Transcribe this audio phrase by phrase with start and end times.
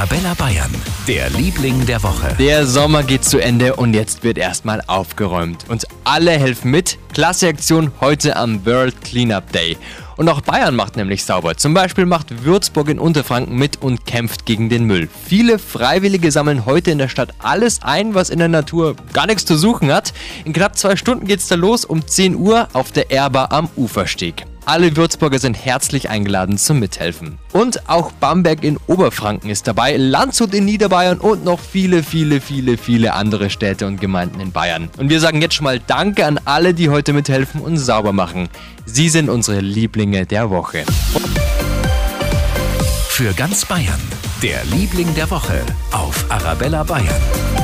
[0.00, 0.74] Arabella Bayern,
[1.06, 2.34] der Liebling der Woche.
[2.38, 5.66] Der Sommer geht zu Ende und jetzt wird erstmal aufgeräumt.
[5.68, 6.96] Und alle helfen mit.
[7.12, 9.76] Klasse Aktion heute am World Cleanup Day.
[10.16, 11.58] Und auch Bayern macht nämlich sauber.
[11.58, 15.10] Zum Beispiel macht Würzburg in Unterfranken mit und kämpft gegen den Müll.
[15.26, 19.44] Viele Freiwillige sammeln heute in der Stadt alles ein, was in der Natur gar nichts
[19.44, 20.14] zu suchen hat.
[20.46, 24.46] In knapp zwei Stunden geht's da los um 10 Uhr auf der Erba am Ufersteg.
[24.66, 27.38] Alle Würzburger sind herzlich eingeladen zum Mithelfen.
[27.52, 32.76] Und auch Bamberg in Oberfranken ist dabei, Landshut in Niederbayern und noch viele, viele, viele,
[32.76, 34.90] viele andere Städte und Gemeinden in Bayern.
[34.98, 38.48] Und wir sagen jetzt schon mal Danke an alle, die heute mithelfen und sauber machen.
[38.84, 40.84] Sie sind unsere Lieblinge der Woche.
[43.08, 44.00] Für ganz Bayern,
[44.42, 45.60] der Liebling der Woche
[45.92, 47.59] auf Arabella Bayern.